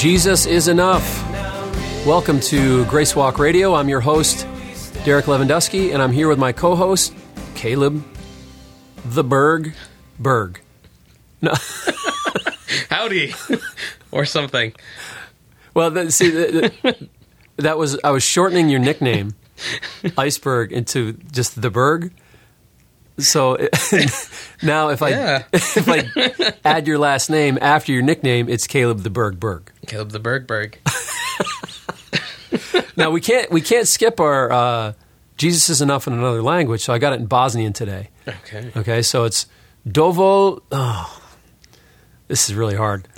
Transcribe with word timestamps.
Jesus 0.00 0.46
is 0.46 0.66
enough. 0.66 1.04
Welcome 2.06 2.40
to 2.40 2.86
Grace 2.86 3.14
Walk 3.14 3.38
Radio. 3.38 3.74
I'm 3.74 3.86
your 3.90 4.00
host, 4.00 4.46
Derek 5.04 5.26
Lewandowski, 5.26 5.92
and 5.92 6.02
I'm 6.02 6.10
here 6.10 6.26
with 6.26 6.38
my 6.38 6.52
co 6.52 6.74
host, 6.74 7.12
Caleb 7.54 8.02
the 9.04 9.22
Berg 9.22 9.74
Berg. 10.18 10.62
No. 11.42 11.52
Howdy, 12.88 13.34
or 14.10 14.24
something. 14.24 14.72
Well, 15.74 15.90
the, 15.90 16.10
see, 16.10 16.30
the, 16.30 16.72
the, 16.82 17.08
that 17.58 17.76
was 17.76 17.98
I 18.02 18.10
was 18.10 18.22
shortening 18.22 18.70
your 18.70 18.80
nickname, 18.80 19.34
Iceberg, 20.16 20.72
into 20.72 21.12
just 21.12 21.60
the 21.60 21.68
Berg. 21.68 22.10
So 23.20 23.56
now, 24.62 24.88
if 24.90 25.02
I 25.02 25.08
Yeah. 25.10 25.44
if 25.52 25.88
I 25.88 26.52
add 26.64 26.86
your 26.86 26.98
last 26.98 27.30
name 27.30 27.58
after 27.60 27.92
your 27.92 28.02
nickname, 28.02 28.48
it's 28.48 28.66
Caleb 28.66 29.02
the 29.02 29.10
Berg 29.10 29.38
Berg. 29.40 29.70
Caleb 29.86 30.10
the 30.10 30.20
Bergberg. 30.20 30.74
Now 32.96 33.10
we 33.10 33.20
can't 33.20 33.50
we 33.50 33.60
can't 33.62 33.88
skip 33.88 34.20
our 34.20 34.52
uh, 34.52 34.92
Jesus 35.38 35.70
is 35.70 35.80
enough 35.80 36.06
in 36.06 36.12
another 36.12 36.42
language. 36.42 36.82
So 36.82 36.92
I 36.92 36.98
got 36.98 37.12
it 37.14 37.20
in 37.20 37.26
Bosnian 37.26 37.72
today. 37.72 38.10
Okay. 38.28 38.70
Okay, 38.76 39.02
so 39.02 39.24
it's 39.24 39.46
Dovol. 39.88 40.60
Oh, 40.70 41.22
this 42.28 42.48
is 42.48 42.54
really 42.54 42.76
hard. 42.76 43.08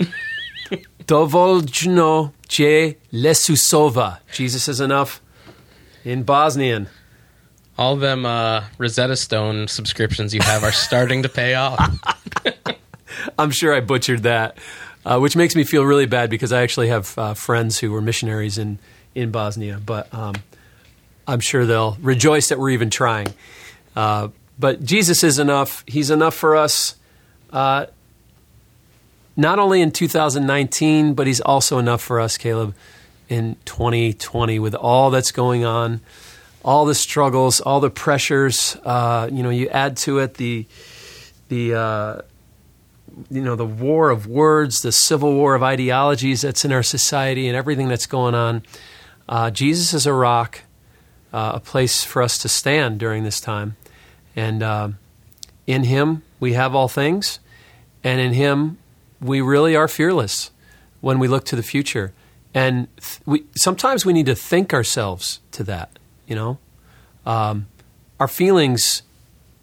Dovoljno 1.05 2.31
je 2.49 2.93
Lesusova. 3.11 4.17
Jesus 4.33 4.67
is 4.67 4.79
enough 4.79 5.19
in 6.05 6.23
Bosnian. 6.23 6.87
All 7.77 7.95
them 7.95 8.25
uh, 8.25 8.65
Rosetta 8.77 9.15
Stone 9.15 9.67
subscriptions 9.67 10.33
you 10.33 10.41
have 10.41 10.63
are 10.63 10.71
starting 10.71 11.23
to 11.23 11.29
pay 11.29 11.55
off. 11.55 11.99
I'm 13.39 13.51
sure 13.51 13.73
I 13.73 13.79
butchered 13.79 14.23
that, 14.23 14.57
uh, 15.05 15.19
which 15.19 15.35
makes 15.35 15.55
me 15.55 15.63
feel 15.63 15.83
really 15.83 16.05
bad 16.05 16.29
because 16.29 16.51
I 16.51 16.61
actually 16.61 16.89
have 16.89 17.17
uh, 17.17 17.33
friends 17.33 17.79
who 17.79 17.91
were 17.91 18.01
missionaries 18.01 18.57
in, 18.57 18.77
in 19.15 19.31
Bosnia, 19.31 19.81
but 19.83 20.13
um, 20.13 20.35
I'm 21.27 21.39
sure 21.39 21.65
they'll 21.65 21.97
rejoice 22.01 22.49
that 22.49 22.59
we're 22.59 22.71
even 22.71 22.89
trying. 22.89 23.27
Uh, 23.95 24.29
but 24.59 24.83
Jesus 24.83 25.23
is 25.23 25.39
enough. 25.39 25.83
He's 25.87 26.09
enough 26.09 26.35
for 26.35 26.55
us, 26.55 26.95
uh, 27.51 27.87
not 29.35 29.59
only 29.59 29.81
in 29.81 29.91
2019, 29.91 31.13
but 31.15 31.27
He's 31.27 31.41
also 31.41 31.79
enough 31.79 32.01
for 32.01 32.19
us, 32.19 32.37
Caleb, 32.37 32.75
in 33.29 33.55
2020 33.65 34.59
with 34.59 34.75
all 34.75 35.09
that's 35.09 35.31
going 35.31 35.65
on, 35.65 36.01
all 36.63 36.85
the 36.85 36.95
struggles, 36.95 37.59
all 37.61 37.79
the 37.79 37.89
pressures. 37.89 38.77
Uh, 38.83 39.29
you 39.31 39.43
know, 39.43 39.49
you 39.49 39.69
add 39.69 39.97
to 39.97 40.19
it 40.19 40.35
the 40.35 40.65
the 41.49 41.73
uh, 41.73 42.21
you 43.29 43.41
know 43.41 43.55
the 43.55 43.65
war 43.65 44.09
of 44.09 44.27
words, 44.27 44.81
the 44.81 44.91
civil 44.91 45.33
war 45.33 45.55
of 45.55 45.63
ideologies 45.63 46.41
that's 46.41 46.63
in 46.65 46.71
our 46.71 46.83
society, 46.83 47.47
and 47.47 47.55
everything 47.55 47.87
that's 47.87 48.05
going 48.05 48.35
on. 48.35 48.63
Uh, 49.27 49.51
Jesus 49.51 49.93
is 49.93 50.05
a 50.05 50.13
rock, 50.13 50.61
uh, 51.31 51.53
a 51.55 51.59
place 51.59 52.03
for 52.03 52.21
us 52.21 52.37
to 52.39 52.49
stand 52.49 52.99
during 52.99 53.23
this 53.23 53.39
time, 53.39 53.75
and 54.35 54.63
uh, 54.63 54.89
in 55.67 55.83
Him 55.83 56.23
we 56.39 56.53
have 56.53 56.75
all 56.75 56.87
things, 56.87 57.39
and 58.03 58.19
in 58.19 58.33
Him 58.33 58.77
we 59.21 59.41
really 59.41 59.75
are 59.75 59.87
fearless 59.87 60.51
when 61.01 61.19
we 61.19 61.27
look 61.27 61.45
to 61.45 61.55
the 61.55 61.63
future. 61.63 62.13
And 62.53 62.87
th- 62.97 63.19
we 63.25 63.43
sometimes 63.55 64.05
we 64.05 64.13
need 64.13 64.27
to 64.27 64.35
think 64.35 64.73
ourselves 64.73 65.39
to 65.51 65.63
that. 65.65 65.97
You 66.27 66.35
know, 66.35 66.57
um, 67.25 67.67
our 68.19 68.27
feelings 68.27 69.03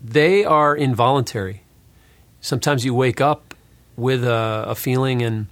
they 0.03 0.45
are 0.45 0.75
involuntary 0.75 1.63
sometimes 2.43 2.87
you 2.87 2.95
wake 2.95 3.21
up 3.21 3.55
with 3.97 4.25
a, 4.25 4.65
a 4.69 4.75
feeling 4.75 5.21
and 5.21 5.47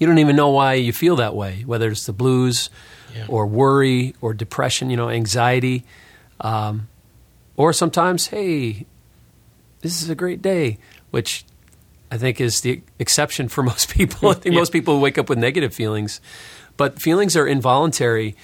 you 0.00 0.06
don't 0.08 0.18
even 0.18 0.34
know 0.34 0.48
why 0.48 0.74
you 0.74 0.92
feel 0.92 1.14
that 1.14 1.32
way, 1.32 1.62
whether 1.64 1.88
it's 1.92 2.06
the 2.06 2.12
blues 2.12 2.70
Yeah. 3.14 3.26
or 3.28 3.46
worry 3.46 4.16
or 4.20 4.34
depression, 4.34 4.90
you 4.90 4.96
know, 4.96 5.08
anxiety. 5.08 5.84
Um, 6.40 6.88
or 7.56 7.72
sometimes, 7.72 8.26
hey, 8.28 8.84
this 9.82 10.02
is 10.02 10.10
a 10.10 10.16
great 10.16 10.42
day, 10.42 10.78
which 11.12 11.44
I 12.10 12.18
think 12.18 12.40
is 12.40 12.62
the 12.62 12.82
exception 12.98 13.48
for 13.48 13.62
most 13.72 13.88
people. 13.90 14.30
I 14.30 14.34
think 14.34 14.54
Yeah. 14.54 14.58
most 14.58 14.72
people 14.72 14.98
wake 14.98 15.18
up 15.18 15.28
with 15.28 15.38
negative 15.38 15.72
feelings, 15.72 16.20
but 16.76 17.00
feelings 17.00 17.36
are 17.36 17.46
involuntary. 17.46 18.34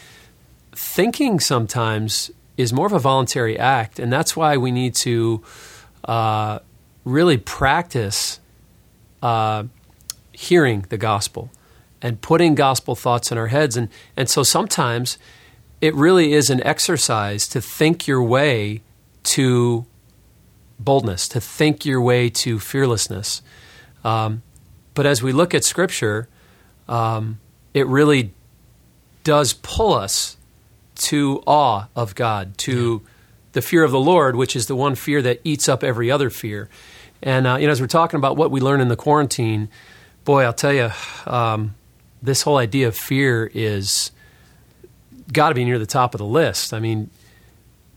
Thinking 0.81 1.41
sometimes 1.41 2.31
is 2.56 2.72
more 2.72 2.87
of 2.87 2.93
a 2.93 3.00
voluntary 3.00 3.59
act, 3.59 3.99
and 3.99 4.12
that's 4.12 4.37
why 4.37 4.56
we 4.56 4.71
need 4.71 4.94
to 4.94 5.43
uh, 6.05 6.61
really 7.05 7.37
practice 7.37 8.39
uh, 9.21 9.65
hearing 10.31 10.87
the 10.88 10.97
gospel 10.97 11.50
and 12.00 12.21
putting 12.21 12.55
gospel 12.55 12.94
thoughts 12.94 13.33
in 13.33 13.38
our 13.38 13.49
heads. 13.49 13.77
And, 13.77 13.88
and 14.17 14.31
so 14.31 14.44
sometimes 14.44 15.19
it 15.81 15.97
really 15.97 16.33
is 16.33 16.49
an 16.49 16.62
exercise 16.62 17.49
to 17.49 17.61
think 17.61 18.06
your 18.06 18.22
way 18.22 18.83
to 19.25 19.84
boldness, 20.78 21.27
to 21.31 21.41
think 21.41 21.84
your 21.84 22.00
way 22.00 22.31
to 22.31 22.61
fearlessness. 22.61 23.43
Um, 24.05 24.43
but 24.94 25.06
as 25.06 25.25
we 25.25 25.33
look 25.33 25.56
at 25.56 25.65
Scripture, 25.65 26.28
um, 26.88 27.41
it 27.75 27.88
really 27.88 28.33
does 29.25 29.55
pull 29.55 29.93
us 29.93 30.37
to 30.99 31.43
awe 31.47 31.87
of 31.97 32.15
God, 32.15 32.57
to 32.59 33.03
the 33.53 33.63
fear 33.63 33.83
of 33.83 33.91
the 33.91 34.01
Lord, 34.01 34.37
which 34.37 34.55
is 34.55 34.67
the 34.67 34.77
one 34.77 34.95
fear 34.95 35.23
that 35.23 35.41
eats 35.45 35.69
up 35.69 35.83
every 35.83 36.11
other 36.11 36.31
fear. 36.31 36.69
And 37.23 37.47
uh, 37.47 37.57
you 37.57 37.67
know, 37.67 37.73
as 37.73 37.81
we're 37.81 37.87
talking 37.87 38.19
about 38.19 38.37
what 38.37 38.51
we 38.51 38.61
learn 38.61 38.81
in 38.81 38.89
the 38.89 38.97
quarantine, 38.97 39.69
boy, 40.25 40.45
I'll 40.45 40.53
tell 40.53 40.73
you, 40.73 40.91
um, 41.27 41.75
this 42.23 42.43
whole 42.43 42.59
idea 42.59 42.89
of 42.89 42.97
fear 42.97 43.51
is 43.55 44.11
got 45.33 45.51
to 45.51 45.55
be 45.55 45.65
near 45.65 45.79
the 45.79 45.87
top 45.87 46.15
of 46.15 46.19
the 46.19 46.27
list. 46.27 46.73
I 46.73 46.81
mean, 46.81 47.11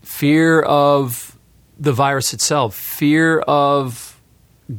fear 0.02 0.60
of 0.62 1.36
the 1.78 1.92
virus 1.92 2.32
itself, 2.32 2.74
fear 2.74 3.40
of 3.40 4.20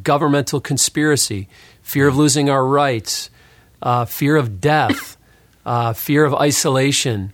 governmental 0.01 0.61
conspiracy, 0.61 1.47
fear 1.81 2.07
of 2.07 2.15
losing 2.15 2.49
our 2.49 2.65
rights, 2.65 3.29
uh, 3.81 4.05
fear 4.05 4.35
of 4.35 4.61
death, 4.61 5.17
uh, 5.65 5.93
fear 5.93 6.25
of 6.25 6.33
isolation, 6.33 7.33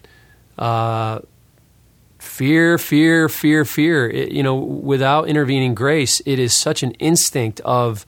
uh, 0.60 1.20
fear, 2.20 2.78
fear, 2.78 3.28
fear, 3.30 3.66
fear. 3.66 4.10
It- 4.10 4.32
you 4.32 4.44
know, 4.44 4.56
without 4.56 5.28
intervening 5.28 5.74
grace, 5.74 6.22
it 6.26 6.38
is 6.38 6.56
such 6.56 6.84
an 6.84 6.92
instinct 6.94 7.60
of 7.62 8.06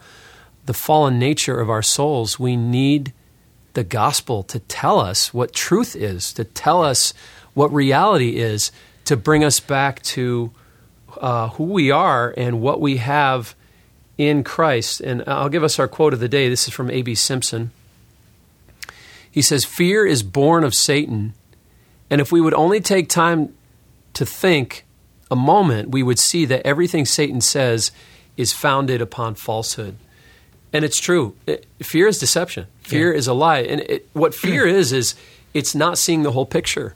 the 0.66 0.74
fallen 0.74 1.18
nature 1.18 1.60
of 1.60 1.70
our 1.70 1.82
souls. 1.82 2.38
We 2.40 2.56
need 2.56 3.14
the 3.74 3.84
gospel 3.84 4.44
to 4.44 4.60
tell 4.60 5.00
us 5.00 5.34
what 5.34 5.54
truth 5.54 5.96
is, 5.96 6.34
to 6.34 6.44
tell 6.44 6.84
us 6.84 7.14
what 7.54 7.74
reality 7.74 8.38
is, 8.38 8.72
to 9.06 9.16
bring 9.18 9.44
us 9.44 9.60
back 9.60 10.02
to 10.04 10.52
uh, 11.20 11.50
who 11.50 11.64
we 11.64 11.90
are 11.90 12.34
and 12.38 12.62
what 12.62 12.80
we 12.82 12.98
have 12.98 13.56
in 14.18 14.44
Christ. 14.44 15.00
And 15.02 15.24
I'll 15.26 15.50
give 15.50 15.64
us 15.64 15.80
our 15.80 15.88
quote 15.88 16.14
of 16.14 16.20
the 16.20 16.30
day. 16.30 16.50
This 16.50 16.68
is 16.68 16.74
from 16.74 16.92
A.B. 16.92 17.16
Simpson. 17.16 17.72
He 19.32 19.42
says, 19.42 19.64
Fear 19.66 20.06
is 20.06 20.22
born 20.22 20.64
of 20.64 20.74
Satan. 20.74 21.34
And 22.12 22.22
if 22.22 22.32
we 22.32 22.42
would 22.42 22.54
only 22.54 22.82
take 22.82 23.10
time 23.10 23.56
to 24.14 24.26
think 24.26 24.86
a 25.32 25.36
moment, 25.36 25.90
we 25.90 26.04
would 26.04 26.20
see 26.20 26.46
that 26.46 26.64
everything 26.68 27.06
Satan 27.06 27.42
says 27.42 27.92
is 28.38 28.52
founded 28.54 29.02
upon 29.02 29.36
falsehood. 29.36 29.96
And 30.74 30.86
it's 30.86 31.00
true. 31.00 31.36
It- 31.48 31.66
fear 31.82 32.08
is 32.08 32.20
deception. 32.20 32.68
Fear 32.82 33.14
is 33.14 33.28
a 33.28 33.34
lie. 33.34 33.60
And 33.60 33.82
it, 33.82 34.08
what 34.14 34.36
fear 34.36 34.68
is, 34.68 34.92
is 34.92 35.16
it's 35.54 35.74
not 35.74 35.98
seeing 35.98 36.24
the 36.24 36.32
whole 36.32 36.46
picture. 36.46 36.96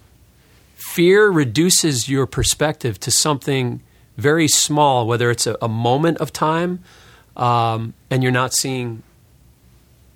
Fear 0.75 1.29
reduces 1.29 2.09
your 2.09 2.25
perspective 2.27 2.99
to 2.99 3.09
something 3.09 3.81
very 4.17 4.47
small, 4.47 5.07
whether 5.07 5.31
it's 5.31 5.47
a, 5.47 5.57
a 5.61 5.67
moment 5.67 6.17
of 6.17 6.31
time 6.31 6.79
um, 7.37 7.93
and 8.09 8.23
you're 8.23 8.31
not 8.31 8.53
seeing, 8.53 9.03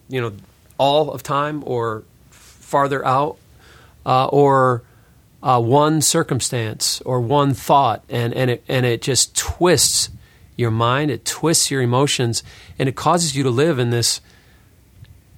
you 0.08 0.22
know, 0.22 0.34
all 0.78 1.12
of 1.12 1.24
time 1.24 1.64
or 1.66 2.04
farther 2.30 3.06
out, 3.06 3.38
uh, 4.06 4.28
or 4.28 4.84
uh, 5.42 5.62
one 5.62 6.02
circumstance 6.02 7.02
or 7.06 7.22
one 7.22 7.54
thought, 7.54 8.04
and, 8.10 8.34
and, 8.34 8.52
it, 8.52 8.64
and 8.68 8.86
it 8.86 9.02
just 9.02 9.36
twists 9.36 10.10
your 10.56 10.72
mind, 10.72 11.10
it 11.12 11.24
twists 11.24 11.72
your 11.72 11.82
emotions, 11.82 12.44
and 12.78 12.90
it 12.90 12.96
causes 12.96 13.36
you 13.36 13.44
to 13.44 13.50
live 13.50 13.80
in 13.80 13.90
this. 13.92 14.20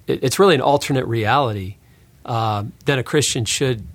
It, 0.07 0.23
it's 0.23 0.39
really 0.39 0.55
an 0.55 0.61
alternate 0.61 1.05
reality 1.05 1.75
uh, 2.25 2.63
that 2.85 2.97
a 2.97 3.03
Christian 3.03 3.45
should 3.45 3.85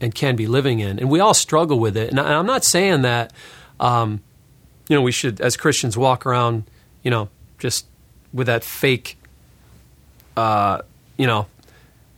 and 0.00 0.12
can 0.12 0.34
be 0.34 0.48
living 0.48 0.80
in, 0.80 0.98
and 0.98 1.08
we 1.08 1.20
all 1.20 1.34
struggle 1.34 1.78
with 1.78 1.96
it. 1.96 2.10
And 2.10 2.18
I- 2.18 2.34
I'm 2.34 2.46
not 2.46 2.64
saying 2.64 3.02
that 3.02 3.32
um, 3.78 4.20
you 4.88 4.96
know 4.96 5.02
we 5.02 5.12
should, 5.12 5.40
as 5.40 5.56
Christians, 5.56 5.96
walk 5.96 6.26
around, 6.26 6.64
you 7.04 7.10
know, 7.12 7.28
just 7.58 7.86
with 8.32 8.48
that 8.48 8.64
fake, 8.64 9.16
uh, 10.36 10.82
you 11.16 11.26
know, 11.28 11.46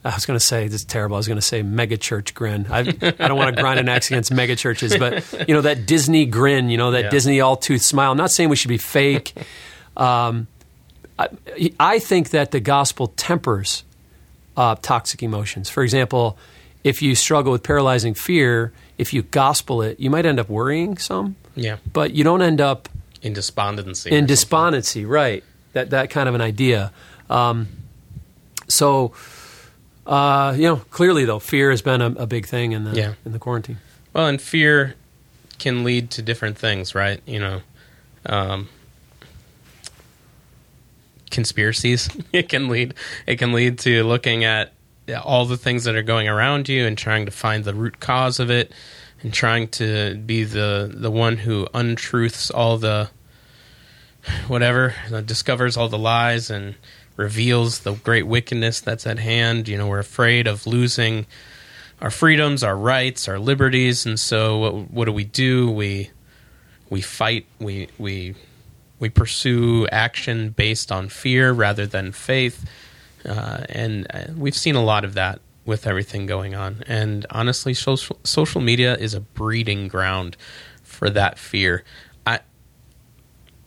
I 0.05 0.15
was 0.15 0.27
going 0.27 0.39
to 0.39 0.45
say 0.45 0.69
this 0.69 0.83
is 0.83 0.85
terrible. 0.85 1.17
I 1.17 1.19
was 1.19 1.27
going 1.29 1.39
to 1.39 1.43
say 1.43 1.63
mega 1.63 1.97
church 1.97 2.35
grin. 2.35 2.67
I, 2.71 2.81
I 2.81 2.85
don't 3.29 3.37
want 3.39 3.57
to 3.57 3.63
grind 3.63 3.81
an 3.81 3.89
axe 3.89 4.09
against 4.11 4.31
mega 4.33 4.55
churches, 4.55 4.95
but 4.99 5.25
you 5.49 5.55
know 5.55 5.63
that 5.63 5.87
Disney 5.87 6.27
grin, 6.27 6.69
you 6.69 6.77
know 6.77 6.91
that 6.91 7.05
Yeah. 7.05 7.11
Disney 7.11 7.41
all 7.41 7.57
tooth 7.57 7.81
smile. 7.83 8.11
I'm 8.11 8.19
not 8.19 8.31
saying 8.31 8.51
we 8.51 8.57
should 8.57 8.69
be 8.69 8.77
fake. 8.79 9.33
Um, 9.97 10.47
I, 11.19 11.29
I 11.81 11.99
think 12.01 12.31
that 12.31 12.51
the 12.51 12.61
gospel 12.61 13.09
tempers 13.17 13.85
uh, 14.57 14.75
toxic 14.83 15.23
emotions. 15.23 15.71
For 15.71 15.83
example, 15.83 16.37
if 16.83 17.01
you 17.01 17.15
struggle 17.15 17.51
with 17.53 17.63
paralyzing 17.63 18.13
fear, 18.15 18.73
if 18.99 19.13
you 19.15 19.23
gospel 19.23 19.81
it, 19.83 19.99
you 19.99 20.11
might 20.11 20.27
end 20.27 20.39
up 20.39 20.49
worrying 20.49 20.99
some, 20.99 21.37
Yeah. 21.57 21.77
but 21.93 22.13
you 22.13 22.25
don't 22.25 22.43
end 22.43 22.61
up 22.61 22.89
In 23.23 23.33
despondency. 23.33 24.11
in 24.11 24.27
despondency, 24.27 25.05
right? 25.07 25.43
That 25.73 25.91
that 25.91 26.11
kind 26.11 26.29
of 26.29 26.35
an 26.35 26.41
idea. 26.43 26.93
Um, 27.31 27.69
so, 28.69 29.13
uh, 30.07 30.55
you 30.57 30.63
know, 30.65 30.77
clearly 30.91 31.25
though, 31.25 31.39
fear 31.39 31.71
has 31.71 31.83
been 31.83 32.01
a, 32.03 32.07
a 32.13 32.27
big 32.27 32.47
thing 32.47 32.73
in 32.73 32.85
the 32.85 32.93
Yeah. 32.93 33.15
in 33.25 33.33
the 33.33 33.39
quarantine. 33.39 33.79
Well, 34.13 34.27
and 34.27 34.41
fear 34.41 34.95
can 35.59 35.85
lead 35.85 36.11
to 36.13 36.23
different 36.23 36.59
things, 36.59 36.95
right? 36.95 37.21
You 37.27 37.39
know, 37.41 37.61
um, 38.27 38.69
conspiracies. 41.31 42.09
it 42.33 42.49
can 42.49 42.69
lead. 42.69 42.95
It 43.27 43.37
can 43.37 43.53
lead 43.53 43.79
to 43.81 44.05
looking 44.05 44.45
at 44.45 44.73
all 45.23 45.45
the 45.45 45.57
things 45.57 45.85
that 45.85 45.95
are 45.97 46.03
going 46.03 46.29
around 46.29 46.69
you 46.69 46.87
and 46.87 46.97
trying 46.97 47.27
to 47.27 47.31
find 47.33 47.65
the 47.65 47.75
root 47.75 48.01
cause 48.01 48.41
of 48.41 48.51
it, 48.51 48.73
and 49.23 49.33
trying 49.33 49.69
to 49.69 50.15
be 50.17 50.45
the 50.45 50.91
the 50.93 51.11
one 51.11 51.37
who 51.39 51.67
untruths 51.75 52.51
all 52.51 52.79
the 52.79 53.11
whatever, 54.49 54.95
discovers 55.27 55.77
all 55.77 55.89
the 55.89 55.99
lies 55.99 56.51
and 56.51 56.75
reveals 57.17 57.81
the 57.81 57.95
great 57.95 58.27
wickedness 58.27 58.81
that's 58.81 59.07
at 59.07 59.19
hand. 59.19 59.69
You 59.69 59.79
know, 59.79 59.87
we're 59.87 59.99
afraid 59.99 60.47
of 60.47 60.67
losing 60.67 61.27
our 62.01 62.11
freedoms, 62.11 62.63
our 62.63 62.77
rights, 62.77 63.29
our 63.29 63.39
liberties, 63.39 64.05
and 64.05 64.19
so 64.19 64.59
what, 64.59 64.91
what 64.91 65.05
do 65.07 65.13
we 65.13 65.25
do? 65.25 65.71
We 65.71 66.11
we 66.91 67.01
fight. 67.01 67.47
We 67.59 67.89
we 67.99 68.35
we 68.99 69.09
pursue 69.09 69.87
action 69.89 70.51
based 70.51 70.91
on 70.91 71.09
fear 71.09 71.53
rather 71.53 71.87
than 71.87 72.13
faith, 72.13 72.69
uh, 73.25 73.65
and 73.69 74.07
uh, 74.11 74.25
we've 74.37 74.57
seen 74.57 74.75
a 74.75 74.83
lot 74.83 75.05
of 75.05 75.15
that 75.15 75.41
with 75.65 75.87
everything 75.87 76.27
going 76.27 76.55
on. 76.55 76.83
And 76.87 77.27
honestly, 77.31 77.75
social 77.75 78.19
social 78.25 78.61
media 78.61 78.97
is 78.97 79.15
a 79.15 79.21
breeding 79.21 79.89
ground 79.89 80.37
for 80.83 81.11
that 81.11 81.39
fear. 81.39 81.85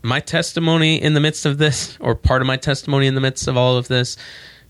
My 0.01 0.19
testimony 0.19 1.01
in 1.01 1.13
the 1.13 1.19
midst 1.19 1.45
of 1.45 1.57
this, 1.57 1.97
or 1.99 2.15
part 2.15 2.41
of 2.41 2.47
my 2.47 2.57
testimony 2.57 3.07
in 3.07 3.15
the 3.15 3.21
midst 3.21 3.47
of 3.47 3.57
all 3.57 3.77
of 3.77 3.87
this, 3.87 4.15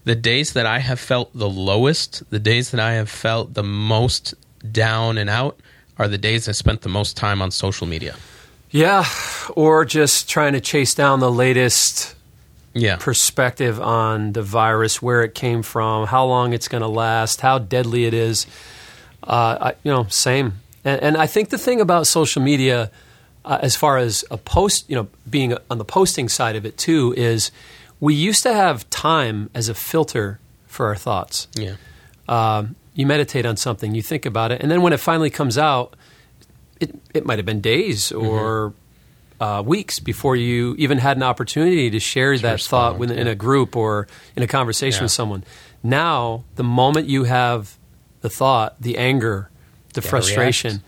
the 0.03 0.15
days 0.15 0.53
that 0.53 0.65
I 0.65 0.79
have 0.79 0.99
felt 0.99 1.33
the 1.33 1.49
lowest, 1.49 2.23
the 2.29 2.39
days 2.39 2.71
that 2.71 2.79
I 2.79 2.93
have 2.93 3.09
felt 3.09 3.53
the 3.53 3.63
most 3.63 4.33
down 4.71 5.17
and 5.17 5.29
out, 5.29 5.59
are 5.97 6.07
the 6.07 6.17
days 6.17 6.47
I 6.47 6.53
spent 6.53 6.81
the 6.81 6.89
most 6.89 7.17
time 7.17 7.41
on 7.41 7.51
social 7.51 7.87
media. 7.87 8.15
Yeah, 8.71 9.05
or 9.55 9.85
just 9.85 10.29
trying 10.29 10.53
to 10.53 10.61
chase 10.61 10.93
down 10.93 11.19
the 11.19 11.31
latest 11.31 12.15
Yeah. 12.73 12.97
perspective 12.97 13.81
on 13.81 14.33
the 14.33 14.43
virus, 14.43 15.01
where 15.01 15.23
it 15.23 15.33
came 15.35 15.63
from, 15.63 16.07
how 16.07 16.25
long 16.25 16.53
it's 16.53 16.67
going 16.67 16.81
to 16.83 16.87
last, 16.87 17.41
how 17.41 17.57
deadly 17.59 18.05
it 18.05 18.13
is. 18.13 18.45
Uh, 19.23 19.57
I, 19.59 19.73
you 19.83 19.91
know, 19.91 20.05
same. 20.09 20.59
And, 20.85 21.01
and 21.01 21.17
I 21.17 21.27
think 21.27 21.49
the 21.49 21.57
thing 21.57 21.81
about 21.81 22.07
social 22.07 22.41
media, 22.41 22.91
uh, 23.47 23.59
as 23.61 23.75
far 23.75 23.97
as 23.97 24.23
a 24.29 24.37
post, 24.37 24.89
you 24.89 24.95
know, 24.95 25.07
being 25.29 25.55
on 25.71 25.77
the 25.77 25.85
posting 25.85 26.29
side 26.29 26.55
of 26.55 26.65
it 26.65 26.77
too, 26.77 27.13
is 27.17 27.51
we 27.99 28.13
used 28.13 28.43
to 28.43 28.53
have 28.53 28.87
time 28.89 29.49
as 29.53 29.69
a 29.69 29.73
filter 29.73 30.39
for 30.67 30.87
our 30.87 30.95
thoughts. 30.95 31.47
Yeah. 31.55 31.75
Um, 32.27 32.75
you 32.93 33.05
meditate 33.07 33.45
on 33.45 33.57
something, 33.57 33.95
you 33.95 34.01
think 34.01 34.25
about 34.25 34.51
it, 34.51 34.61
and 34.61 34.69
then 34.69 34.81
when 34.81 34.91
it 34.93 34.99
finally 34.99 35.29
comes 35.29 35.57
out, 35.57 35.95
it 36.79 36.93
it 37.13 37.25
might 37.25 37.39
have 37.39 37.45
been 37.45 37.61
days 37.61 38.11
or 38.11 38.73
uh, 39.39 39.63
weeks 39.65 39.99
before 39.99 40.35
you 40.35 40.75
even 40.77 40.97
had 40.97 41.15
an 41.17 41.23
opportunity 41.23 41.89
to 41.91 41.99
share 41.99 42.37
that 42.37 42.59
thought 42.59 42.93
respond, 42.93 42.99
within 42.99 43.19
in 43.19 43.27
a 43.27 43.35
group 43.35 43.75
or 43.75 44.07
in 44.35 44.43
a 44.43 44.47
conversation 44.47 45.01
Yeah. 45.01 45.05
with 45.05 45.11
someone. 45.11 45.43
Now, 45.83 46.43
the 46.55 46.63
moment 46.63 47.07
you 47.07 47.23
have 47.25 47.77
the 48.21 48.29
thought, 48.29 48.81
the 48.81 48.97
anger, 48.97 49.49
the 49.93 50.01
frustration. 50.01 50.81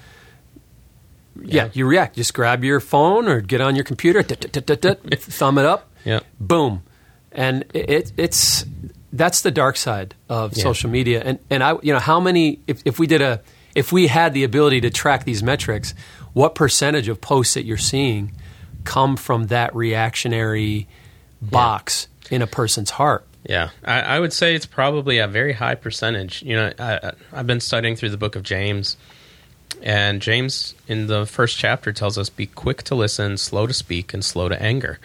Yeah. 1.44 1.66
Yeah. 1.66 1.70
you 1.74 1.86
react. 1.88 2.16
Just 2.16 2.34
grab 2.34 2.64
your 2.64 2.80
phone 2.80 3.28
or 3.28 3.42
get 3.42 3.62
on 3.62 3.76
your 3.76 3.84
computer, 3.86 4.22
thumb 4.24 5.58
it 5.58 5.66
up, 5.66 5.88
Yeah. 6.06 6.20
boom, 6.40 6.84
and 7.32 7.66
it, 7.74 8.12
it's 8.18 8.66
that's 9.12 9.42
the 9.42 9.52
dark 9.52 9.76
side 9.78 10.16
of 10.30 10.56
Yeah. 10.56 10.64
social 10.64 10.90
media. 10.90 11.22
And 11.24 11.40
and 11.50 11.64
I, 11.64 11.74
you 11.82 11.94
know, 11.94 12.00
how 12.00 12.20
many 12.20 12.60
if, 12.68 12.82
if 12.86 13.00
we 13.00 13.08
did 13.08 13.22
a 13.22 13.42
if 13.76 13.92
we 13.92 14.08
had 14.08 14.34
the 14.34 14.44
ability 14.44 14.82
to 14.82 14.90
track 14.90 15.26
these 15.26 15.42
metrics, 15.44 15.94
what 16.34 16.56
percentage 16.56 17.08
of 17.08 17.22
posts 17.22 17.54
that 17.54 17.66
you're 17.66 17.78
seeing 17.78 18.32
come 18.84 19.16
from 19.18 19.48
that 19.48 19.76
reactionary 19.76 20.88
box 21.42 22.08
in 22.32 22.42
a 22.42 22.48
person's 22.48 22.90
heart? 22.92 23.26
Yeah, 23.48 23.70
I, 23.86 24.02
I 24.02 24.20
would 24.20 24.34
say 24.34 24.54
it's 24.54 24.66
probably 24.66 25.18
a 25.20 25.28
very 25.28 25.54
high 25.54 25.76
percentage. 25.76 26.44
You 26.44 26.56
know, 26.56 26.74
I- 26.78 27.14
I've 27.32 27.48
been 27.48 27.62
studying 27.62 27.96
through 27.96 28.10
the 28.10 28.18
book 28.18 28.36
of 28.36 28.44
James, 28.44 28.98
and 29.82 30.22
James 30.22 30.76
in 30.88 31.08
the 31.08 31.26
first 31.26 31.58
chapter 31.58 31.92
tells 31.92 32.18
us 32.18 32.30
be 32.30 32.46
quick 32.46 32.84
to 32.84 32.96
listen, 32.96 33.38
slow 33.38 33.68
to 33.68 33.74
speak, 33.74 34.14
and 34.14 34.24
slow 34.24 34.50
to 34.50 34.62
anger. 34.62 35.00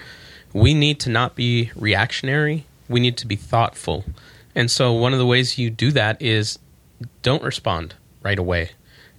We 0.53 0.75
need 0.75 1.00
to 1.00 1.11
not 1.11 1.35
be 1.35 1.71
reactionary. 1.75 2.67
We 2.88 3.00
need 3.00 3.17
to 3.19 3.26
be 3.26 3.37
thoughtful. 3.37 4.05
And 4.55 4.71
so, 4.71 4.93
one 4.93 5.12
of 5.12 5.19
the 5.19 5.26
ways 5.26 5.59
you 5.59 5.71
do 5.71 5.91
that 5.93 6.21
is 6.23 6.59
don't 7.23 7.43
respond 7.43 7.94
right 8.23 8.38
away. 8.38 8.71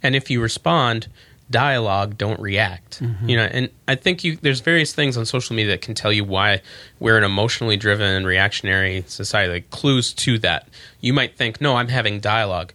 And 0.02 0.16
if 0.16 0.30
you 0.30 0.42
respond, 0.42 1.08
dialogue, 1.50 2.18
don't 2.18 2.40
react. 2.40 3.02
Mm-hmm. 3.02 3.30
You 3.30 3.38
know, 3.38 3.44
and 3.44 3.70
I 3.88 3.96
think 3.96 4.24
you 4.24 4.38
there's 4.38 4.62
various 4.62 4.94
things 4.94 5.18
on 5.18 5.26
social 5.26 5.56
media 5.56 5.74
that 5.74 5.82
can 5.82 5.94
tell 5.94 6.12
you 6.12 6.24
why 6.24 6.62
we're 7.00 7.18
an 7.18 7.24
emotionally 7.24 7.78
driven 7.78 8.26
reactionary 8.26 9.04
society. 9.08 9.52
Like 9.52 9.70
clues 9.70 10.14
to 10.14 10.40
that. 10.40 10.68
You 11.02 11.14
might 11.14 11.36
think, 11.36 11.62
no, 11.62 11.76
I'm 11.76 11.90
having 11.90 12.20
dialogue. 12.20 12.74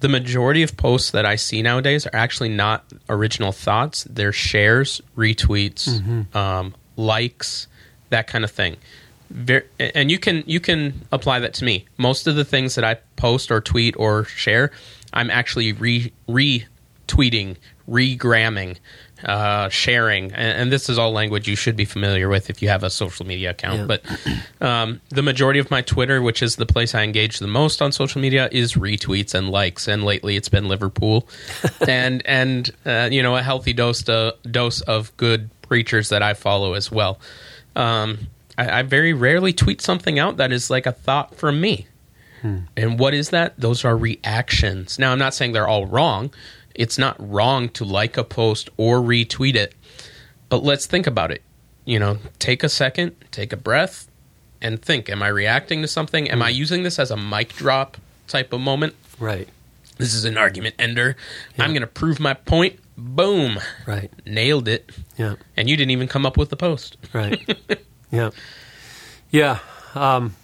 The 0.00 0.08
majority 0.08 0.62
of 0.62 0.76
posts 0.76 1.10
that 1.10 1.26
I 1.26 1.36
see 1.36 1.60
nowadays 1.60 2.06
are 2.06 2.14
actually 2.14 2.50
not 2.50 2.84
original 3.08 3.50
thoughts. 3.52 4.04
They're 4.08 4.32
shares, 4.32 5.00
retweets, 5.16 6.34
um, 6.36 6.74
likes, 6.96 7.66
that 8.10 8.26
kind 8.28 8.44
of 8.44 8.50
thing. 8.50 8.76
Ver- 9.30 9.66
and 9.78 10.10
you 10.10 10.18
can 10.18 10.42
you 10.46 10.60
can 10.60 11.06
apply 11.12 11.40
that 11.40 11.52
to 11.54 11.64
me. 11.64 11.84
Most 11.98 12.26
of 12.26 12.36
the 12.36 12.44
things 12.44 12.76
that 12.76 12.84
I 12.84 12.94
post 13.16 13.50
or 13.50 13.60
tweet 13.60 13.94
or 13.98 14.24
share, 14.24 14.70
I'm 15.12 15.30
actually 15.30 15.72
re 15.72 16.12
retweeting, 16.28 17.56
regramming, 17.88 18.78
uh, 19.24 19.68
sharing, 19.68 20.32
and, 20.32 20.62
and 20.62 20.72
this 20.72 20.88
is 20.88 20.98
all 20.98 21.12
language 21.12 21.48
you 21.48 21.56
should 21.56 21.76
be 21.76 21.84
familiar 21.84 22.28
with 22.28 22.50
if 22.50 22.62
you 22.62 22.68
have 22.68 22.82
a 22.82 22.90
social 22.90 23.26
media 23.26 23.50
account. 23.50 23.80
Yeah. 23.80 23.86
But 23.86 24.66
um, 24.66 25.00
the 25.10 25.22
majority 25.22 25.58
of 25.58 25.70
my 25.70 25.82
Twitter, 25.82 26.22
which 26.22 26.42
is 26.42 26.56
the 26.56 26.66
place 26.66 26.94
I 26.94 27.02
engage 27.02 27.38
the 27.38 27.46
most 27.46 27.82
on 27.82 27.92
social 27.92 28.20
media, 28.20 28.48
is 28.52 28.74
retweets 28.74 29.34
and 29.34 29.50
likes. 29.50 29.88
And 29.88 30.04
lately, 30.04 30.36
it's 30.36 30.48
been 30.48 30.68
Liverpool, 30.68 31.28
and 31.88 32.24
and 32.26 32.70
uh, 32.86 33.08
you 33.10 33.22
know 33.22 33.36
a 33.36 33.42
healthy 33.42 33.72
dose 33.72 34.02
to, 34.04 34.36
dose 34.50 34.80
of 34.82 35.16
good 35.16 35.50
preachers 35.62 36.08
that 36.10 36.22
I 36.22 36.34
follow 36.34 36.74
as 36.74 36.90
well. 36.90 37.18
Um, 37.76 38.28
I, 38.56 38.80
I 38.80 38.82
very 38.82 39.12
rarely 39.12 39.52
tweet 39.52 39.80
something 39.80 40.18
out 40.18 40.36
that 40.36 40.52
is 40.52 40.70
like 40.70 40.86
a 40.86 40.92
thought 40.92 41.34
from 41.34 41.60
me. 41.60 41.86
And 42.76 42.98
what 42.98 43.14
is 43.14 43.30
that? 43.30 43.58
Those 43.58 43.84
are 43.84 43.96
reactions. 43.96 44.98
Now, 44.98 45.12
I'm 45.12 45.18
not 45.18 45.34
saying 45.34 45.52
they're 45.52 45.68
all 45.68 45.86
wrong. 45.86 46.30
It's 46.78 46.96
not 46.96 47.16
wrong 47.18 47.68
to 47.70 47.84
like 47.84 48.16
a 48.16 48.24
post 48.24 48.70
or 48.78 49.00
retweet 49.00 49.54
it. 49.56 49.74
But 50.48 50.62
let's 50.64 50.86
think 50.86 51.06
about 51.06 51.30
it. 51.30 51.42
You 51.84 51.98
know, 51.98 52.18
take 52.38 52.62
a 52.62 52.68
second, 52.70 53.14
take 53.30 53.52
a 53.52 53.56
breath, 53.56 54.08
and 54.62 54.80
think 54.80 55.10
Am 55.10 55.22
I 55.22 55.28
reacting 55.28 55.82
to 55.82 55.88
something? 55.88 56.30
Am 56.30 56.40
I 56.40 56.48
using 56.50 56.84
this 56.84 56.98
as 56.98 57.10
a 57.10 57.16
mic 57.16 57.54
drop 57.54 57.96
type 58.28 58.52
of 58.52 58.60
moment? 58.60 58.94
Right, 59.18 59.48
This 59.98 60.14
is 60.14 60.24
an 60.24 60.38
argument 60.38 60.76
ender. 60.78 61.16
I'm 61.58 61.70
going 61.72 61.80
to 61.80 61.86
prove 61.88 62.20
my 62.20 62.34
point. 62.34 62.78
Boom. 62.96 63.58
right, 63.86 64.10
Nailed 64.26 64.68
it. 64.68 64.90
yeah. 65.16 65.34
And 65.56 65.68
you 65.68 65.76
didn't 65.76 65.90
even 65.90 66.06
come 66.08 66.24
up 66.26 66.36
with 66.36 66.50
the 66.50 66.56
post. 66.56 66.96
Right. 67.12 67.40
yeah. 68.12 68.30
Yeah. 69.30 69.58
Um, 69.94 70.34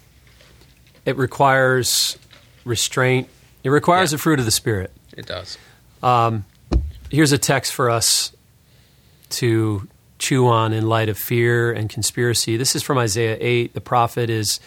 it 1.07 1.17
requires 1.17 2.19
restraint. 2.65 3.29
It 3.63 3.71
requires 3.71 4.11
Yeah. 4.13 4.17
the 4.17 4.23
fruit 4.23 4.39
of 4.41 4.45
the 4.45 4.51
Spirit. 4.51 4.91
It 5.17 5.27
does. 5.27 5.57
Here's 7.11 7.33
a 7.33 7.39
text 7.39 7.73
for 7.73 7.89
us 7.89 8.33
to 9.31 9.89
chew 10.19 10.49
on 10.49 10.73
in 10.73 10.87
light 10.87 11.09
of 11.09 11.17
fear 11.17 11.73
and 11.73 11.89
conspiracy. 11.89 12.57
This 12.57 12.77
is 12.77 12.83
from 12.83 12.99
Isaiah 12.99 13.39
8. 13.41 13.73
The 13.73 13.81
prophet 13.81 14.29
is 14.29 14.61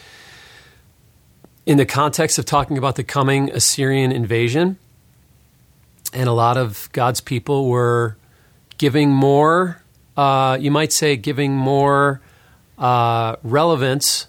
in 1.66 1.78
the 1.78 1.86
context 1.86 2.40
of 2.40 2.46
talking 2.46 2.78
about 2.78 2.96
the 2.96 3.04
coming 3.04 3.52
Assyrian 3.52 4.12
invasion. 4.12 4.78
And 6.12 6.28
a 6.28 6.32
lot 6.32 6.58
of 6.58 6.90
God's 6.92 7.22
people 7.22 7.70
were 7.70 8.18
giving 8.78 9.12
more, 9.12 9.84
uh, 10.16 10.58
you 10.60 10.72
might 10.72 10.92
say, 10.92 11.18
giving 11.18 11.54
more 11.54 12.20
uh, 12.80 13.36
relevance 13.44 14.26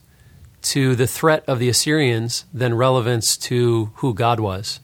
to 0.60 0.94
the 0.94 1.06
threat 1.06 1.42
of 1.46 1.58
the 1.58 1.68
Assyrians 1.68 2.44
than 2.52 2.74
relevance 2.74 3.36
to 3.36 3.92
who 3.96 4.12
God 4.12 4.40
was. 4.40 4.80